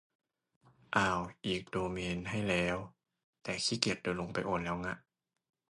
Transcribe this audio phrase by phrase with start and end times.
[0.97, 2.77] อ่าว อีกโดเมนให้แล้ว
[3.43, 4.95] แต่ขี้เกียจเดินลงไปโอนแล้วง่ะ